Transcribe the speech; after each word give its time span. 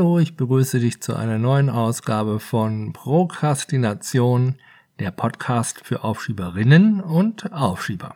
Hallo, 0.00 0.18
ich 0.18 0.34
begrüße 0.34 0.80
dich 0.80 1.02
zu 1.02 1.14
einer 1.14 1.36
neuen 1.36 1.68
Ausgabe 1.68 2.40
von 2.40 2.94
Prokrastination, 2.94 4.54
der 4.98 5.10
Podcast 5.10 5.84
für 5.84 6.04
Aufschieberinnen 6.04 7.02
und 7.02 7.52
Aufschieber. 7.52 8.14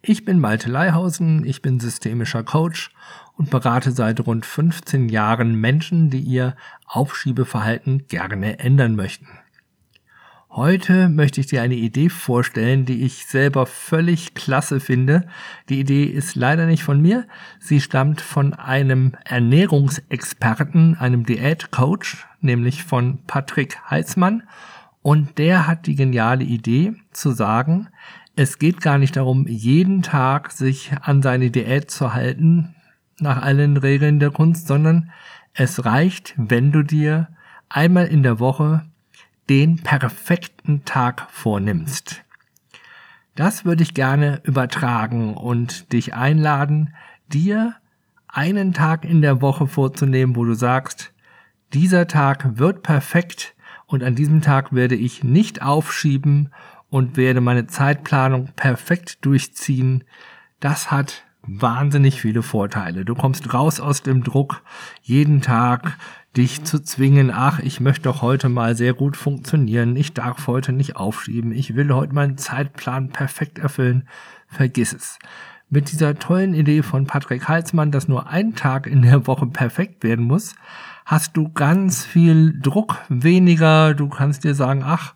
Ich 0.00 0.24
bin 0.24 0.40
Malte 0.40 0.70
Leihausen, 0.70 1.44
ich 1.44 1.60
bin 1.60 1.80
systemischer 1.80 2.44
Coach 2.44 2.92
und 3.36 3.50
berate 3.50 3.92
seit 3.92 4.26
rund 4.26 4.46
15 4.46 5.10
Jahren 5.10 5.54
Menschen, 5.60 6.08
die 6.08 6.20
ihr 6.20 6.56
Aufschiebeverhalten 6.86 8.06
gerne 8.08 8.58
ändern 8.58 8.96
möchten. 8.96 9.28
Heute 10.54 11.08
möchte 11.08 11.40
ich 11.40 11.46
dir 11.46 11.62
eine 11.62 11.76
Idee 11.76 12.10
vorstellen, 12.10 12.84
die 12.84 13.04
ich 13.04 13.24
selber 13.24 13.64
völlig 13.64 14.34
klasse 14.34 14.80
finde. 14.80 15.26
Die 15.70 15.80
Idee 15.80 16.04
ist 16.04 16.34
leider 16.34 16.66
nicht 16.66 16.82
von 16.84 17.00
mir. 17.00 17.26
Sie 17.58 17.80
stammt 17.80 18.20
von 18.20 18.52
einem 18.52 19.12
Ernährungsexperten, 19.24 20.98
einem 20.98 21.24
Diätcoach, 21.24 22.26
nämlich 22.42 22.84
von 22.84 23.20
Patrick 23.26 23.78
Heitzmann. 23.88 24.42
Und 25.00 25.38
der 25.38 25.66
hat 25.66 25.86
die 25.86 25.94
geniale 25.94 26.44
Idee 26.44 26.96
zu 27.12 27.30
sagen, 27.30 27.88
es 28.36 28.58
geht 28.58 28.82
gar 28.82 28.98
nicht 28.98 29.16
darum, 29.16 29.46
jeden 29.46 30.02
Tag 30.02 30.52
sich 30.52 30.92
an 31.00 31.22
seine 31.22 31.50
Diät 31.50 31.90
zu 31.90 32.12
halten, 32.12 32.74
nach 33.18 33.40
allen 33.40 33.78
Regeln 33.78 34.20
der 34.20 34.30
Kunst, 34.30 34.66
sondern 34.66 35.12
es 35.54 35.86
reicht, 35.86 36.34
wenn 36.36 36.72
du 36.72 36.82
dir 36.82 37.28
einmal 37.70 38.06
in 38.06 38.22
der 38.22 38.38
Woche 38.38 38.84
den 39.48 39.76
perfekten 39.76 40.84
Tag 40.84 41.26
vornimmst. 41.30 42.22
Das 43.34 43.64
würde 43.64 43.82
ich 43.82 43.94
gerne 43.94 44.40
übertragen 44.44 45.34
und 45.34 45.92
dich 45.92 46.14
einladen, 46.14 46.94
dir 47.28 47.74
einen 48.28 48.72
Tag 48.72 49.04
in 49.04 49.22
der 49.22 49.40
Woche 49.40 49.66
vorzunehmen, 49.66 50.36
wo 50.36 50.44
du 50.44 50.54
sagst, 50.54 51.12
dieser 51.72 52.06
Tag 52.06 52.58
wird 52.58 52.82
perfekt 52.82 53.54
und 53.86 54.02
an 54.02 54.14
diesem 54.14 54.42
Tag 54.42 54.74
werde 54.74 54.94
ich 54.94 55.24
nicht 55.24 55.62
aufschieben 55.62 56.50
und 56.90 57.16
werde 57.16 57.40
meine 57.40 57.66
Zeitplanung 57.66 58.50
perfekt 58.54 59.24
durchziehen. 59.24 60.04
Das 60.60 60.90
hat 60.90 61.24
wahnsinnig 61.46 62.20
viele 62.20 62.42
Vorteile. 62.42 63.04
Du 63.04 63.14
kommst 63.14 63.52
raus 63.52 63.80
aus 63.80 64.02
dem 64.02 64.22
Druck, 64.22 64.62
jeden 65.02 65.40
Tag 65.40 65.96
dich 66.36 66.64
zu 66.64 66.82
zwingen, 66.82 67.30
ach, 67.30 67.58
ich 67.58 67.80
möchte 67.80 68.04
doch 68.04 68.22
heute 68.22 68.48
mal 68.48 68.74
sehr 68.74 68.94
gut 68.94 69.16
funktionieren, 69.16 69.96
ich 69.96 70.14
darf 70.14 70.46
heute 70.46 70.72
nicht 70.72 70.96
aufschieben, 70.96 71.52
ich 71.52 71.76
will 71.76 71.92
heute 71.92 72.14
meinen 72.14 72.38
Zeitplan 72.38 73.10
perfekt 73.10 73.58
erfüllen, 73.58 74.08
vergiss 74.46 74.92
es. 74.92 75.18
Mit 75.68 75.90
dieser 75.90 76.18
tollen 76.18 76.54
Idee 76.54 76.82
von 76.82 77.06
Patrick 77.06 77.48
Halsmann, 77.48 77.90
dass 77.90 78.08
nur 78.08 78.28
ein 78.28 78.54
Tag 78.54 78.86
in 78.86 79.02
der 79.02 79.26
Woche 79.26 79.46
perfekt 79.46 80.04
werden 80.04 80.24
muss, 80.24 80.54
hast 81.04 81.36
du 81.36 81.50
ganz 81.50 82.04
viel 82.04 82.58
Druck 82.60 82.98
weniger, 83.08 83.94
du 83.94 84.08
kannst 84.08 84.44
dir 84.44 84.54
sagen, 84.54 84.82
ach, 84.84 85.14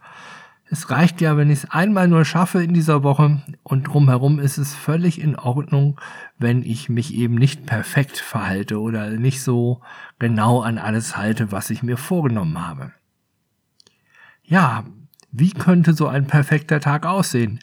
es 0.68 0.90
reicht 0.90 1.20
ja, 1.20 1.36
wenn 1.36 1.50
ich 1.50 1.64
es 1.64 1.70
einmal 1.70 2.08
nur 2.08 2.24
schaffe 2.24 2.62
in 2.62 2.74
dieser 2.74 3.02
Woche 3.02 3.40
und 3.62 3.84
drumherum 3.84 4.40
ist 4.40 4.58
es 4.58 4.74
völlig 4.74 5.20
in 5.20 5.36
Ordnung, 5.36 6.00
wenn 6.38 6.62
ich 6.62 6.88
mich 6.88 7.14
eben 7.14 7.36
nicht 7.36 7.66
perfekt 7.66 8.18
verhalte 8.18 8.80
oder 8.80 9.10
nicht 9.10 9.42
so 9.42 9.80
genau 10.18 10.62
an 10.62 10.78
alles 10.78 11.16
halte, 11.16 11.52
was 11.52 11.70
ich 11.70 11.82
mir 11.82 11.96
vorgenommen 11.96 12.66
habe. 12.66 12.92
Ja, 14.42 14.84
wie 15.30 15.50
könnte 15.50 15.92
so 15.92 16.08
ein 16.08 16.26
perfekter 16.26 16.80
Tag 16.80 17.06
aussehen? 17.06 17.60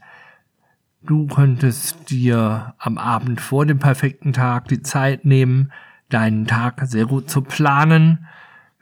Du 1.01 1.27
könntest 1.27 2.09
dir 2.09 2.75
am 2.77 2.97
Abend 2.97 3.41
vor 3.41 3.65
dem 3.65 3.79
perfekten 3.79 4.31
Tag 4.31 4.69
die 4.69 4.81
Zeit 4.81 5.25
nehmen, 5.25 5.73
deinen 6.07 6.47
Tag 6.47 6.81
sehr 6.85 7.05
gut 7.05 7.29
zu 7.29 7.41
planen, 7.41 8.27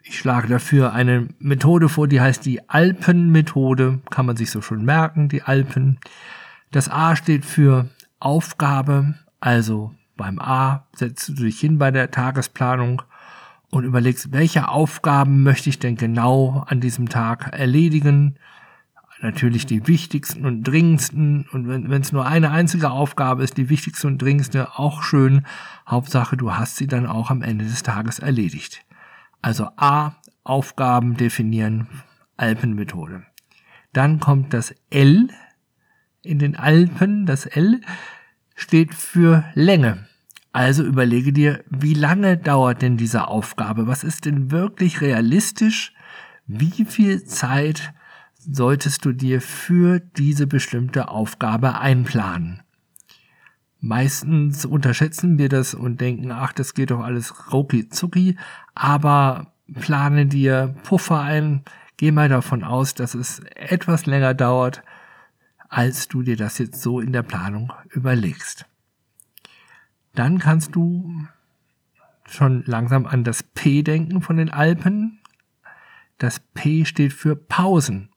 ich 0.03 0.17
schlage 0.17 0.47
dafür 0.47 0.94
eine 0.94 1.28
Methode 1.39 1.89
vor, 1.89 2.07
die 2.07 2.22
heißt 2.22 2.45
die 2.45 2.69
Alpenmethode. 2.69 4.00
Kann 4.09 4.25
man 4.25 4.35
sich 4.35 4.51
so 4.51 4.62
schon 4.62 4.84
merken, 4.84 5.29
die 5.29 5.44
Alpen. 5.44 6.00
Das 6.72 6.89
A 6.89 7.16
steht 7.16 7.45
für 7.45 7.89
Aufgabe. 8.19 9.16
Also 9.39 9.94
beim 10.17 10.39
A 10.39 10.85
setzt 10.94 11.29
du 11.29 11.34
dich 11.34 11.59
hin 11.59 11.78
bei 11.78 11.91
der 11.91 12.12
Tagesplanung 12.12 13.01
und 13.69 13.85
überlegst, 13.85 14.31
welche 14.31 14.67
Aufgaben 14.67 15.44
möchte 15.44 15.69
ich 15.69 15.79
denn 15.79 15.95
genau 15.95 16.66
an 16.68 16.81
diesem 16.81 17.09
Tag 17.09 17.53
erledigen. 17.53 18.35
Natürlich 19.22 19.68
die 19.68 19.88
wichtigsten 19.88 20.45
und 20.45 20.63
dringendsten. 20.63 21.47
Und 21.51 21.68
wenn 21.68 22.01
es 22.01 22.12
nur 22.12 22.25
eine 22.25 22.50
einzige 22.50 22.89
Aufgabe 22.89 23.44
ist, 23.44 23.57
die 23.57 23.69
wichtigste 23.69 24.07
und 24.07 24.19
dringendste, 24.19 24.79
auch 24.79 25.03
schön. 25.03 25.45
Hauptsache, 25.88 26.38
du 26.38 26.53
hast 26.53 26.78
sie 26.78 26.88
dann 26.88 27.06
auch 27.06 27.29
am 27.29 27.44
Ende 27.44 27.66
des 27.66 27.83
Tages 27.83 28.18
erledigt. 28.18 28.83
Also 29.41 29.69
A, 29.75 30.16
Aufgaben 30.44 31.18
definieren, 31.18 31.88
Alpenmethode. 32.38 33.24
Dann 33.94 34.19
kommt 34.19 34.53
das 34.53 34.74
L 34.90 35.29
in 36.24 36.40
den 36.40 36.56
Alpen. 36.56 37.25
Das 37.25 37.46
L 37.46 37.81
steht 38.56 38.94
für 38.94 39.44
Länge. 39.53 40.07
Also 40.53 40.84
überlege 40.84 41.31
dir, 41.31 41.63
wie 41.69 41.94
lange 41.94 42.38
dauert 42.38 42.81
denn 42.81 42.97
diese 42.97 43.28
Aufgabe? 43.28 43.88
Was 43.88 44.03
ist 44.03 44.25
denn 44.25 44.51
wirklich 44.51 45.01
realistisch? 45.01 45.94
Wie 46.46 46.85
viel 46.85 47.24
Zeit 47.24 47.94
solltest 48.38 49.06
du 49.06 49.13
dir 49.13 49.40
für 49.41 50.00
diese 50.00 50.47
bestimmte 50.47 51.07
Aufgabe 51.07 51.80
einplanen? 51.80 52.62
Meistens 53.84 54.64
unterschätzen 54.64 55.40
wir 55.40 55.50
das 55.50 55.74
und 55.74 56.00
denken, 56.02 56.31
ach, 56.31 56.53
das 56.53 56.75
geht 56.75 56.92
doch 56.92 57.00
alles 57.00 57.52
rucki 57.52 57.90
zucki, 57.90 58.38
aber 58.75 59.53
plane 59.74 60.28
dir 60.28 60.75
Puffer 60.84 61.19
ein, 61.19 61.64
geh 61.97 62.12
mal 62.12 62.30
davon 62.30 62.64
aus, 62.64 62.94
dass 62.94 63.16
es 63.16 63.40
etwas 63.56 64.06
länger 64.06 64.36
dauert, 64.36 64.84
als 65.68 66.08
du 66.08 66.22
dir 66.22 66.38
das 66.38 66.59
jetzt 66.59 66.80
so 66.80 67.00
in 67.00 67.12
der 67.12 67.24
Planung 67.24 67.74
überlegst. 67.90 68.68
Dann 70.13 70.38
kannst 70.38 70.75
du 70.75 71.25
schon 72.25 72.63
langsam 72.68 73.08
an 73.08 73.24
das 73.24 73.42
P 73.42 73.81
denken 73.81 74.22
von 74.22 74.38
den 74.38 74.52
Alpen. 74.52 75.22
Das 76.19 76.40
P 76.40 76.86
steht 76.86 77.13
für 77.13 77.36
Pausen. 77.36 78.09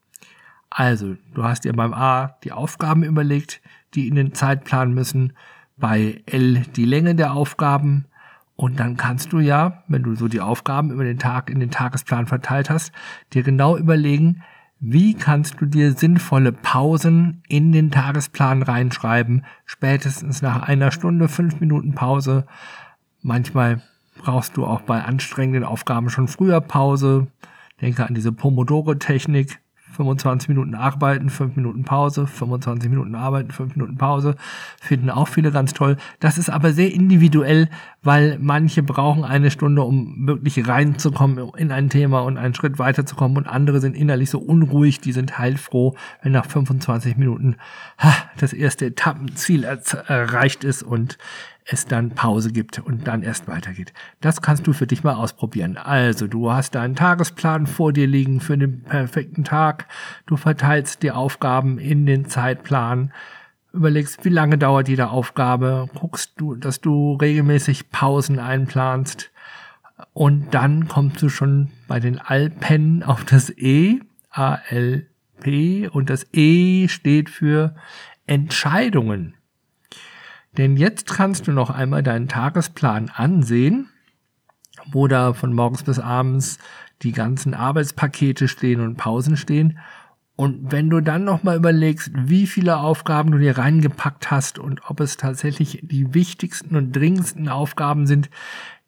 Also, 0.69 1.15
du 1.33 1.43
hast 1.43 1.63
dir 1.63 1.73
beim 1.73 1.93
A 1.93 2.37
die 2.43 2.51
Aufgaben 2.51 3.03
überlegt, 3.03 3.61
die 3.95 4.07
in 4.07 4.15
den 4.15 4.35
Zeitplan 4.35 4.93
müssen 4.93 5.33
bei 5.77 6.21
L 6.25 6.61
die 6.75 6.85
Länge 6.85 7.15
der 7.15 7.33
Aufgaben 7.33 8.05
und 8.55 8.79
dann 8.79 8.95
kannst 8.95 9.33
du 9.33 9.39
ja, 9.39 9.83
wenn 9.87 10.03
du 10.03 10.15
so 10.15 10.27
die 10.27 10.41
Aufgaben 10.41 10.91
über 10.91 11.03
den 11.03 11.19
Tag 11.19 11.49
in 11.49 11.59
den 11.59 11.71
Tagesplan 11.71 12.25
verteilt 12.25 12.69
hast, 12.69 12.93
dir 13.33 13.43
genau 13.43 13.77
überlegen, 13.77 14.43
wie 14.79 15.13
kannst 15.13 15.59
du 15.59 15.65
dir 15.65 15.93
sinnvolle 15.93 16.51
Pausen 16.51 17.41
in 17.47 17.71
den 17.71 17.91
Tagesplan 17.91 18.61
reinschreiben, 18.61 19.45
spätestens 19.65 20.41
nach 20.41 20.61
einer 20.63 20.91
Stunde, 20.91 21.27
fünf 21.27 21.59
Minuten 21.59 21.95
Pause. 21.95 22.45
Manchmal 23.21 23.81
brauchst 24.17 24.57
du 24.57 24.65
auch 24.65 24.81
bei 24.81 25.01
anstrengenden 25.03 25.63
Aufgaben 25.63 26.09
schon 26.09 26.27
früher 26.27 26.61
Pause. 26.61 27.27
Denke 27.81 28.05
an 28.05 28.13
diese 28.13 28.31
Pomodoro-Technik. 28.31 29.59
25 29.95 30.49
Minuten 30.49 30.75
arbeiten, 30.75 31.29
5 31.29 31.55
Minuten 31.55 31.83
Pause, 31.83 32.27
25 32.27 32.89
Minuten 32.89 33.15
arbeiten, 33.15 33.51
5 33.51 33.75
Minuten 33.75 33.97
Pause, 33.97 34.35
finden 34.81 35.09
auch 35.09 35.27
viele 35.27 35.51
ganz 35.51 35.73
toll. 35.73 35.97
Das 36.19 36.37
ist 36.37 36.49
aber 36.49 36.73
sehr 36.73 36.93
individuell, 36.93 37.69
weil 38.03 38.37
manche 38.39 38.83
brauchen 38.83 39.23
eine 39.23 39.51
Stunde, 39.51 39.81
um 39.81 40.27
wirklich 40.27 40.67
reinzukommen 40.67 41.51
in 41.57 41.71
ein 41.71 41.89
Thema 41.89 42.19
und 42.19 42.37
einen 42.37 42.53
Schritt 42.53 42.77
weiterzukommen 42.79 43.37
und 43.37 43.47
andere 43.47 43.79
sind 43.79 43.95
innerlich 43.95 44.29
so 44.29 44.39
unruhig, 44.39 45.01
die 45.01 45.11
sind 45.11 45.37
heilfroh, 45.37 45.95
wenn 46.21 46.33
nach 46.33 46.45
25 46.45 47.17
Minuten 47.17 47.55
ha, 47.97 48.13
das 48.37 48.53
erste 48.53 48.85
Etappenziel 48.87 49.63
erreicht 49.63 50.63
ist 50.63 50.83
und 50.83 51.17
es 51.65 51.85
dann 51.85 52.11
Pause 52.11 52.51
gibt 52.51 52.79
und 52.79 53.07
dann 53.07 53.23
erst 53.23 53.47
weitergeht. 53.47 53.91
Das 54.21 54.41
kannst 54.41 54.67
du 54.67 54.73
für 54.73 54.85
dich 54.85 55.03
mal 55.03 55.15
ausprobieren. 55.15 55.77
Also, 55.77 56.27
du 56.27 56.51
hast 56.51 56.75
deinen 56.75 56.95
Tagesplan 56.95 57.65
vor 57.65 57.91
dir 57.91 58.05
liegen 58.07 58.39
für 58.39 58.57
den 58.57 58.83
perfekten 58.83 59.43
Tag. 59.43 59.87
Du 60.27 60.37
verteilst 60.37 61.01
die 61.01 61.11
Aufgaben 61.11 61.79
in 61.79 62.05
den 62.05 62.25
Zeitplan. 62.25 63.11
Überlegst, 63.73 64.23
wie 64.23 64.29
lange 64.29 64.59
dauert 64.59 64.87
jede 64.87 65.09
Aufgabe. 65.09 65.89
Guckst 65.95 66.33
du, 66.37 66.55
dass 66.55 66.81
du 66.81 67.15
regelmäßig 67.15 67.89
Pausen 67.89 68.39
einplanst. 68.39 69.31
Und 70.13 70.53
dann 70.53 70.87
kommst 70.87 71.21
du 71.21 71.29
schon 71.29 71.71
bei 71.87 71.99
den 71.99 72.19
Alpen 72.19 73.01
auf 73.01 73.25
das 73.25 73.49
E, 73.49 74.01
A-L-P. 74.29 75.87
Und 75.87 76.11
das 76.11 76.27
E 76.31 76.87
steht 76.89 77.29
für 77.29 77.75
Entscheidungen. 78.27 79.33
Denn 80.57 80.77
jetzt 80.77 81.07
kannst 81.07 81.47
du 81.47 81.51
noch 81.51 81.69
einmal 81.69 82.03
deinen 82.03 82.27
Tagesplan 82.27 83.09
ansehen, 83.13 83.89
wo 84.91 85.07
da 85.07 85.33
von 85.33 85.53
morgens 85.53 85.83
bis 85.83 85.99
abends 85.99 86.59
die 87.01 87.11
ganzen 87.11 87.53
Arbeitspakete 87.53 88.47
stehen 88.47 88.81
und 88.81 88.95
Pausen 88.95 89.37
stehen. 89.37 89.79
Und 90.37 90.71
wenn 90.71 90.89
du 90.89 90.99
dann 90.99 91.23
nochmal 91.23 91.55
überlegst, 91.55 92.11
wie 92.13 92.45
viele 92.45 92.77
Aufgaben 92.77 93.31
du 93.31 93.37
dir 93.37 93.57
reingepackt 93.57 94.31
hast 94.31 94.59
und 94.59 94.81
ob 94.89 94.99
es 94.99 95.17
tatsächlich 95.17 95.79
die 95.81 96.13
wichtigsten 96.13 96.75
und 96.75 96.91
dringendsten 96.91 97.47
Aufgaben 97.47 98.05
sind, 98.05 98.29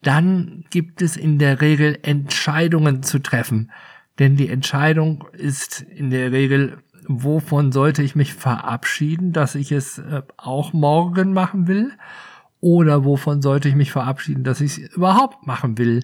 dann 0.01 0.65
gibt 0.69 1.01
es 1.01 1.15
in 1.15 1.39
der 1.39 1.61
Regel 1.61 1.97
Entscheidungen 2.01 3.01
zu 3.01 3.19
treffen. 3.19 3.71
Denn 4.19 4.35
die 4.35 4.49
Entscheidung 4.49 5.25
ist 5.33 5.81
in 5.81 6.09
der 6.09 6.31
Regel, 6.31 6.79
wovon 7.07 7.71
sollte 7.71 8.03
ich 8.03 8.15
mich 8.15 8.33
verabschieden, 8.33 9.33
dass 9.33 9.55
ich 9.55 9.71
es 9.71 9.97
äh, 9.97 10.21
auch 10.37 10.73
morgen 10.73 11.33
machen 11.33 11.67
will? 11.67 11.91
Oder 12.59 13.05
wovon 13.05 13.41
sollte 13.41 13.69
ich 13.69 13.75
mich 13.75 13.91
verabschieden, 13.91 14.43
dass 14.43 14.61
ich 14.61 14.77
es 14.77 14.95
überhaupt 14.95 15.45
machen 15.45 15.77
will? 15.77 16.03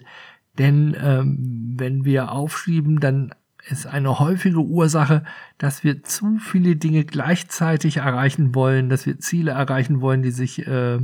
Denn 0.58 0.96
ähm, 1.00 1.74
wenn 1.76 2.04
wir 2.04 2.30
aufschieben, 2.30 3.00
dann 3.00 3.34
ist 3.68 3.86
eine 3.86 4.18
häufige 4.18 4.60
Ursache, 4.60 5.24
dass 5.58 5.84
wir 5.84 6.02
zu 6.02 6.38
viele 6.38 6.76
Dinge 6.76 7.04
gleichzeitig 7.04 7.96
erreichen 7.98 8.54
wollen, 8.54 8.88
dass 8.88 9.06
wir 9.06 9.18
Ziele 9.18 9.52
erreichen 9.52 10.00
wollen, 10.00 10.22
die 10.22 10.30
sich 10.30 10.66
äh, 10.66 10.98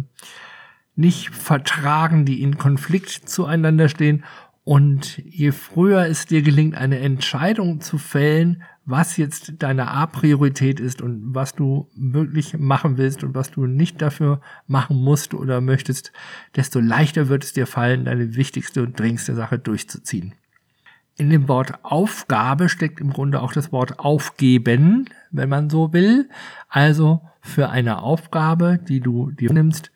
nicht 0.94 1.30
vertragen, 1.30 2.24
die 2.26 2.42
in 2.42 2.58
Konflikt 2.58 3.28
zueinander 3.28 3.88
stehen. 3.88 4.24
Und 4.62 5.18
je 5.18 5.52
früher 5.52 6.06
es 6.06 6.26
dir 6.26 6.42
gelingt, 6.42 6.76
eine 6.76 7.00
Entscheidung 7.00 7.80
zu 7.80 7.96
fällen, 7.96 8.62
was 8.90 9.16
jetzt 9.16 9.54
deine 9.58 9.88
A-Priorität 9.88 10.80
ist 10.80 11.00
und 11.00 11.34
was 11.34 11.54
du 11.54 11.88
wirklich 11.94 12.58
machen 12.58 12.98
willst 12.98 13.24
und 13.24 13.34
was 13.34 13.50
du 13.50 13.66
nicht 13.66 14.02
dafür 14.02 14.40
machen 14.66 14.96
musst 14.96 15.34
oder 15.34 15.60
möchtest, 15.60 16.12
desto 16.56 16.80
leichter 16.80 17.28
wird 17.28 17.44
es 17.44 17.52
dir 17.52 17.66
fallen, 17.66 18.04
deine 18.04 18.34
wichtigste 18.34 18.82
und 18.82 18.98
dringendste 18.98 19.34
Sache 19.34 19.58
durchzuziehen. 19.58 20.34
In 21.16 21.30
dem 21.30 21.48
Wort 21.48 21.84
Aufgabe 21.84 22.68
steckt 22.68 23.00
im 23.00 23.12
Grunde 23.12 23.42
auch 23.42 23.52
das 23.52 23.72
Wort 23.72 23.98
aufgeben, 23.98 25.06
wenn 25.30 25.48
man 25.48 25.68
so 25.68 25.92
will. 25.92 26.28
Also 26.68 27.20
für 27.40 27.68
eine 27.68 28.02
Aufgabe, 28.02 28.78
die 28.78 29.00
du 29.00 29.30
dir 29.30 29.52
nimmst, 29.52 29.92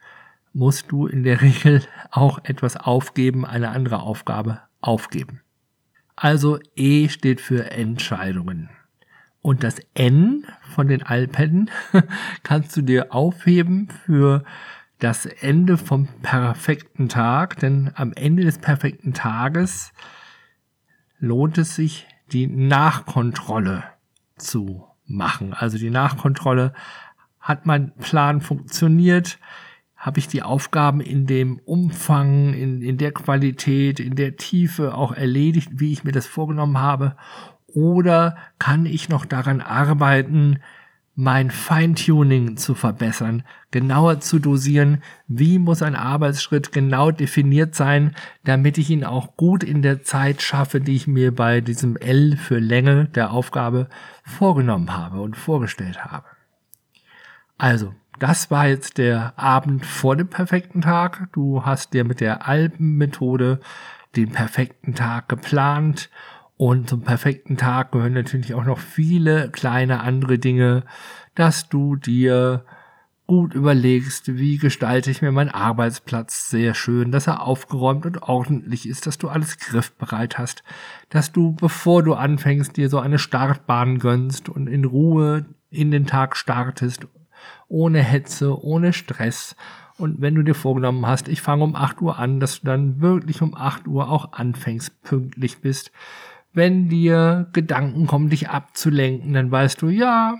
musst 0.52 0.92
du 0.92 1.06
in 1.06 1.22
der 1.22 1.40
Regel 1.42 1.82
auch 2.10 2.44
etwas 2.44 2.76
aufgeben, 2.76 3.44
eine 3.44 3.70
andere 3.70 4.00
Aufgabe 4.00 4.60
aufgeben. 4.80 5.40
Also 6.16 6.58
E 6.76 7.08
steht 7.08 7.40
für 7.40 7.70
Entscheidungen. 7.70 8.70
Und 9.44 9.62
das 9.62 9.76
N 9.92 10.46
von 10.74 10.88
den 10.88 11.02
Alpen 11.02 11.70
kannst 12.44 12.74
du 12.78 12.80
dir 12.80 13.12
aufheben 13.12 13.90
für 14.06 14.42
das 15.00 15.26
Ende 15.26 15.76
vom 15.76 16.08
perfekten 16.22 17.10
Tag, 17.10 17.58
denn 17.58 17.90
am 17.94 18.14
Ende 18.14 18.44
des 18.44 18.56
perfekten 18.56 19.12
Tages 19.12 19.92
lohnt 21.18 21.58
es 21.58 21.76
sich, 21.76 22.06
die 22.32 22.46
Nachkontrolle 22.46 23.84
zu 24.38 24.86
machen. 25.04 25.52
Also 25.52 25.76
die 25.76 25.90
Nachkontrolle, 25.90 26.72
hat 27.38 27.66
mein 27.66 27.94
Plan 27.96 28.40
funktioniert? 28.40 29.38
habe 30.04 30.18
ich 30.18 30.28
die 30.28 30.42
Aufgaben 30.42 31.00
in 31.00 31.26
dem 31.26 31.58
Umfang, 31.64 32.52
in, 32.52 32.82
in 32.82 32.98
der 32.98 33.10
Qualität, 33.10 34.00
in 34.00 34.16
der 34.16 34.36
Tiefe 34.36 34.94
auch 34.94 35.12
erledigt, 35.12 35.70
wie 35.72 35.94
ich 35.94 36.04
mir 36.04 36.12
das 36.12 36.26
vorgenommen 36.26 36.76
habe? 36.76 37.16
Oder 37.74 38.36
kann 38.58 38.86
ich 38.86 39.08
noch 39.08 39.26
daran 39.26 39.60
arbeiten, 39.60 40.60
mein 41.16 41.50
Feintuning 41.50 42.56
zu 42.56 42.74
verbessern, 42.74 43.44
genauer 43.70 44.20
zu 44.20 44.40
dosieren, 44.40 45.02
wie 45.28 45.58
muss 45.58 45.82
ein 45.82 45.94
Arbeitsschritt 45.94 46.72
genau 46.72 47.10
definiert 47.12 47.74
sein, 47.74 48.16
damit 48.42 48.78
ich 48.78 48.90
ihn 48.90 49.04
auch 49.04 49.36
gut 49.36 49.62
in 49.62 49.82
der 49.82 50.02
Zeit 50.02 50.42
schaffe, 50.42 50.80
die 50.80 50.96
ich 50.96 51.06
mir 51.06 51.32
bei 51.34 51.60
diesem 51.60 51.96
L 51.96 52.36
für 52.36 52.58
Länge 52.58 53.06
der 53.06 53.30
Aufgabe 53.30 53.88
vorgenommen 54.24 54.96
habe 54.96 55.20
und 55.20 55.36
vorgestellt 55.36 56.04
habe. 56.04 56.26
Also, 57.58 57.94
das 58.18 58.50
war 58.50 58.66
jetzt 58.66 58.98
der 58.98 59.34
Abend 59.36 59.86
vor 59.86 60.16
dem 60.16 60.28
perfekten 60.28 60.80
Tag. 60.80 61.28
Du 61.32 61.64
hast 61.64 61.92
dir 61.92 62.04
mit 62.04 62.20
der 62.20 62.46
Alpenmethode 62.48 63.60
den 64.16 64.30
perfekten 64.30 64.94
Tag 64.94 65.28
geplant. 65.28 66.10
Und 66.56 66.88
zum 66.88 67.02
perfekten 67.02 67.56
Tag 67.56 67.92
gehören 67.92 68.12
natürlich 68.12 68.54
auch 68.54 68.64
noch 68.64 68.78
viele 68.78 69.50
kleine 69.50 70.00
andere 70.00 70.38
Dinge, 70.38 70.84
dass 71.34 71.68
du 71.68 71.96
dir 71.96 72.64
gut 73.26 73.54
überlegst, 73.54 74.36
wie 74.36 74.58
gestalte 74.58 75.10
ich 75.10 75.22
mir 75.22 75.32
meinen 75.32 75.50
Arbeitsplatz 75.50 76.50
sehr 76.50 76.74
schön, 76.74 77.10
dass 77.10 77.26
er 77.26 77.42
aufgeräumt 77.42 78.04
und 78.04 78.22
ordentlich 78.22 78.86
ist, 78.86 79.06
dass 79.06 79.16
du 79.16 79.28
alles 79.28 79.58
griffbereit 79.58 80.38
hast, 80.38 80.62
dass 81.08 81.32
du, 81.32 81.52
bevor 81.52 82.02
du 82.02 82.14
anfängst, 82.14 82.76
dir 82.76 82.90
so 82.90 82.98
eine 82.98 83.18
Startbahn 83.18 83.98
gönnst 83.98 84.48
und 84.48 84.66
in 84.66 84.84
Ruhe 84.84 85.46
in 85.70 85.90
den 85.90 86.06
Tag 86.06 86.36
startest 86.36 87.06
ohne 87.68 88.00
Hetze, 88.00 88.62
ohne 88.62 88.92
Stress. 88.92 89.56
Und 89.96 90.20
wenn 90.20 90.34
du 90.34 90.42
dir 90.42 90.54
vorgenommen 90.54 91.06
hast, 91.06 91.28
ich 91.28 91.40
fange 91.40 91.64
um 91.64 91.76
8 91.76 92.02
Uhr 92.02 92.18
an, 92.18 92.40
dass 92.40 92.60
du 92.60 92.66
dann 92.66 93.00
wirklich 93.00 93.42
um 93.42 93.54
8 93.54 93.86
Uhr 93.88 94.10
auch 94.10 94.32
anfängst, 94.32 95.02
pünktlich 95.02 95.60
bist. 95.60 95.92
Wenn 96.54 96.88
dir 96.88 97.48
Gedanken 97.52 98.06
kommen, 98.06 98.30
dich 98.30 98.48
abzulenken, 98.48 99.34
dann 99.34 99.50
weißt 99.50 99.82
du, 99.82 99.88
ja, 99.88 100.38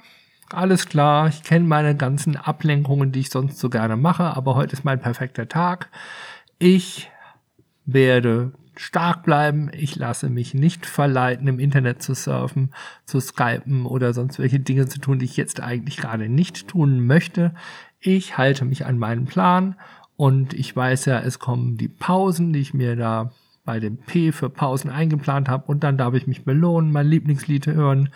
alles 0.51 0.87
klar, 0.87 1.29
ich 1.29 1.43
kenne 1.43 1.67
meine 1.67 1.97
ganzen 1.97 2.37
Ablenkungen, 2.37 3.13
die 3.13 3.21
ich 3.21 3.31
sonst 3.31 3.59
so 3.59 3.69
gerne 3.69 3.97
mache, 3.97 4.25
aber 4.25 4.55
heute 4.55 4.75
ist 4.75 4.85
mein 4.85 5.01
perfekter 5.01 5.49
Tag. 5.49 5.91
Ich 6.59 7.11
werde 7.85 8.53
stark 8.77 9.23
bleiben. 9.23 9.71
Ich 9.73 9.97
lasse 9.97 10.29
mich 10.29 10.55
nicht 10.55 10.87
verleiten, 10.87 11.47
im 11.49 11.59
Internet 11.59 12.03
zu 12.03 12.15
surfen, 12.15 12.73
zu 13.05 13.21
skypen 13.21 13.87
oder 13.87 14.13
sonst 14.13 14.39
welche 14.39 14.61
Dinge 14.61 14.87
zu 14.87 14.99
tun, 14.99 15.19
die 15.19 15.25
ich 15.25 15.37
jetzt 15.37 15.61
eigentlich 15.61 15.97
gerade 15.97 16.29
nicht 16.29 16.69
tun 16.69 17.07
möchte. 17.07 17.55
Ich 18.01 18.37
halte 18.37 18.65
mich 18.65 18.87
an 18.87 18.99
meinen 18.99 19.27
Plan 19.27 19.77
und 20.17 20.55
ich 20.55 20.75
weiß 20.75 21.07
ja, 21.07 21.21
es 21.21 21.39
kommen 21.39 21.77
die 21.77 21.89
Pausen, 21.89 22.53
die 22.53 22.61
ich 22.61 22.75
mir 22.75 22.97
da 22.97 23.33
bei 23.65 23.81
dem 23.81 23.97
P 23.97 24.33
für 24.33 24.51
Pausen 24.51 24.91
eingeplant 24.91 25.49
habe 25.49 25.65
und 25.67 25.85
dann 25.85 25.97
darf 25.97 26.15
ich 26.15 26.27
mich 26.27 26.45
belohnen, 26.45 26.93
mein 26.93 27.07
Lieblingslied 27.07 27.67
hören 27.67 28.11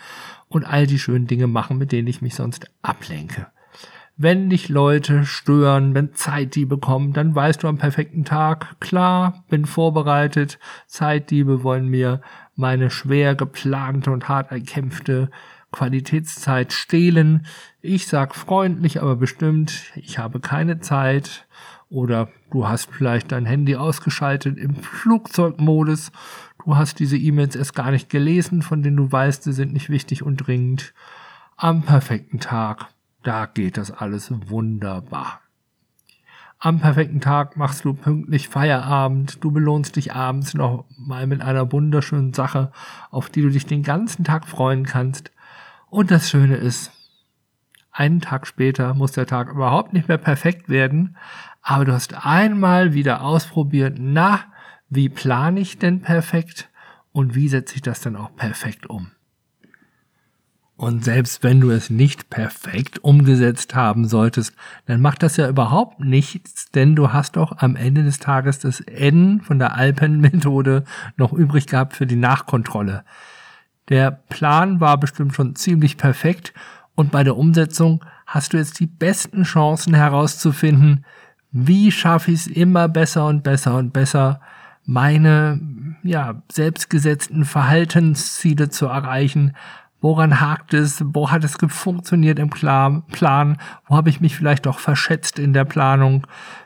und 0.47 0.65
all 0.65 0.87
die 0.87 0.99
schönen 0.99 1.27
Dinge 1.27 1.47
machen, 1.47 1.77
mit 1.77 1.91
denen 1.91 2.07
ich 2.07 2.21
mich 2.21 2.35
sonst 2.35 2.71
ablenke. 2.81 3.47
Wenn 4.21 4.49
dich 4.49 4.67
Leute 4.67 5.25
stören, 5.25 5.95
wenn 5.95 6.13
Zeitdiebe 6.13 6.77
kommen, 6.77 7.13
dann 7.13 7.33
weißt 7.33 7.63
du 7.63 7.67
am 7.67 7.77
perfekten 7.77 8.25
Tag, 8.25 8.79
klar, 8.81 9.45
bin 9.49 9.65
vorbereitet, 9.65 10.59
Zeitdiebe 10.87 11.63
wollen 11.63 11.87
mir 11.87 12.21
meine 12.55 12.89
schwer 12.89 13.35
geplante 13.35 14.11
und 14.11 14.27
hart 14.27 14.51
erkämpfte 14.51 15.31
Qualitätszeit 15.71 16.73
stehlen. 16.73 17.45
Ich 17.81 18.07
sag 18.07 18.35
freundlich, 18.35 19.01
aber 19.01 19.15
bestimmt, 19.15 19.83
ich 19.95 20.17
habe 20.17 20.39
keine 20.41 20.79
Zeit. 20.79 21.47
Oder 21.89 22.29
du 22.51 22.67
hast 22.67 22.91
vielleicht 22.91 23.31
dein 23.31 23.45
Handy 23.45 23.75
ausgeschaltet 23.75 24.57
im 24.57 24.75
Flugzeugmodus. 24.75 26.11
Du 26.63 26.75
hast 26.75 26.99
diese 26.99 27.17
E-Mails 27.17 27.55
erst 27.55 27.73
gar 27.73 27.91
nicht 27.91 28.09
gelesen, 28.09 28.61
von 28.61 28.83
denen 28.83 28.97
du 28.97 29.11
weißt, 29.11 29.43
sie 29.43 29.53
sind 29.53 29.73
nicht 29.73 29.89
wichtig 29.89 30.23
und 30.23 30.37
dringend. 30.37 30.93
Am 31.55 31.81
perfekten 31.81 32.39
Tag 32.39 32.89
da 33.23 33.45
geht 33.45 33.77
das 33.77 33.91
alles 33.91 34.31
wunderbar. 34.49 35.41
Am 36.57 36.79
perfekten 36.79 37.21
Tag 37.21 37.55
machst 37.55 37.85
du 37.85 37.93
pünktlich 37.93 38.49
Feierabend, 38.49 39.43
du 39.43 39.51
belohnst 39.51 39.95
dich 39.95 40.13
abends 40.13 40.53
noch 40.53 40.85
mal 40.97 41.25
mit 41.25 41.41
einer 41.41 41.71
wunderschönen 41.71 42.33
Sache, 42.33 42.71
auf 43.11 43.29
die 43.29 43.41
du 43.41 43.49
dich 43.49 43.65
den 43.65 43.83
ganzen 43.83 44.25
Tag 44.25 44.47
freuen 44.47 44.85
kannst. 44.85 45.31
Und 45.89 46.11
das 46.11 46.29
Schöne 46.29 46.55
ist, 46.57 46.91
einen 47.91 48.21
Tag 48.21 48.45
später 48.45 48.93
muss 48.93 49.13
der 49.13 49.25
Tag 49.25 49.49
überhaupt 49.49 49.93
nicht 49.93 50.07
mehr 50.07 50.17
perfekt 50.17 50.69
werden, 50.69 51.17
aber 51.61 51.85
du 51.85 51.93
hast 51.93 52.25
einmal 52.25 52.93
wieder 52.93 53.21
ausprobiert, 53.21 53.97
na, 53.99 54.45
wie 54.89 55.09
plane 55.09 55.59
ich 55.59 55.77
denn 55.77 56.01
perfekt 56.01 56.69
und 57.11 57.35
wie 57.35 57.47
setze 57.47 57.75
ich 57.75 57.81
das 57.81 58.01
dann 58.01 58.15
auch 58.15 58.35
perfekt 58.35 58.89
um. 58.89 59.11
Und 60.79 61.03
selbst 61.03 61.43
wenn 61.43 61.59
du 61.59 61.71
es 61.71 61.89
nicht 61.89 62.29
perfekt 62.29 63.03
umgesetzt 63.03 63.75
haben 63.75 64.07
solltest, 64.07 64.53
dann 64.85 65.01
macht 65.01 65.23
das 65.23 65.35
ja 65.35 65.49
überhaupt 65.49 65.99
nichts, 65.99 66.71
denn 66.71 66.95
du 66.95 67.11
hast 67.11 67.35
doch 67.35 67.57
am 67.57 67.75
Ende 67.75 68.03
des 68.03 68.19
Tages 68.19 68.59
das 68.59 68.79
N 68.79 69.41
von 69.41 69.59
der 69.59 69.75
Alpenmethode 69.75 70.85
noch 71.17 71.33
übrig 71.33 71.67
gehabt 71.67 71.97
für 71.97 72.07
die 72.07 72.15
Nachkontrolle. 72.15 73.03
Der 73.89 74.09
Plan 74.09 74.79
war 74.79 74.97
bestimmt 74.97 75.35
schon 75.35 75.53
ziemlich 75.55 75.97
perfekt 75.97 76.53
und 76.95 77.11
bei 77.11 77.25
der 77.25 77.35
Umsetzung 77.35 78.05
hast 78.25 78.53
du 78.53 78.57
jetzt 78.57 78.79
die 78.79 78.87
besten 78.87 79.43
Chancen 79.43 79.93
herauszufinden, 79.93 81.03
wie 81.51 81.91
schaffe 81.91 82.31
ich 82.31 82.41
es 82.41 82.47
immer 82.47 82.87
besser 82.87 83.25
und 83.27 83.43
besser 83.43 83.75
und 83.77 83.91
besser, 83.91 84.41
meine 84.85 85.59
ja, 86.03 86.41
selbstgesetzten 86.51 87.45
Verhaltensziele 87.45 88.69
zu 88.69 88.87
erreichen, 88.87 89.53
Woran 90.01 90.39
hakt 90.39 90.73
es? 90.73 91.03
Wo 91.05 91.29
hat 91.29 91.43
es 91.43 91.57
funktioniert 91.67 92.39
im 92.39 92.49
Plan? 92.49 93.03
Wo 93.85 93.95
habe 93.95 94.09
ich 94.09 94.21
mich 94.21 94.35
vielleicht 94.35 94.65
doch 94.65 94.79
verschätzt 94.79 95.39
in 95.39 95.51
der 95.51 95.65
Planung? 95.65 96.25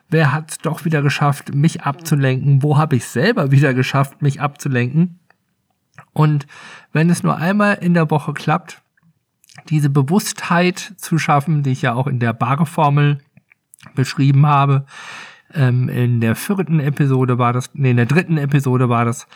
Wer 0.10 0.32
hat 0.32 0.52
es 0.52 0.58
doch 0.60 0.86
wieder 0.86 1.02
geschafft, 1.02 1.56
mich 1.56 1.82
abzulenken? 1.82 2.62
Wo 2.62 2.78
habe 2.78 2.96
ich 2.96 3.06
selber 3.06 3.50
wieder 3.50 3.74
geschafft, 3.74 4.22
mich 4.22 4.40
abzulenken? 4.40 5.20
Und 6.14 6.46
wenn 6.92 7.10
es 7.10 7.24
nur 7.24 7.38
einmal 7.38 7.76
in 7.76 7.96
der 7.96 8.12
Woche 8.12 8.34
klappt, 8.34 8.84
diese 9.70 9.90
Bewusstheit 9.90 10.94
zu 10.98 11.18
schaffen, 11.18 11.64
die 11.64 11.72
ich 11.72 11.82
ja 11.82 11.94
auch 11.94 12.06
in 12.06 12.20
der 12.20 12.34
Bare-Formel 12.34 13.20
beschrieben 13.96 14.46
habe. 14.46 14.86
Ähm, 15.54 15.90
in 15.90 16.22
der 16.22 16.36
vierten 16.36 16.80
Episode 16.80 17.38
war 17.38 17.54
das, 17.54 17.70
nee, 17.74 17.92
in 17.92 17.98
der 17.98 18.06
dritten 18.06 18.38
Episode 18.38 18.90
war 18.90 19.06
das, 19.06 19.28